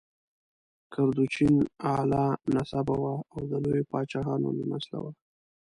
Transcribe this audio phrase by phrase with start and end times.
[0.93, 1.55] کردوچین
[1.93, 5.11] اعلی نسبه وه او د لویو پاچاهانو له نسله وه.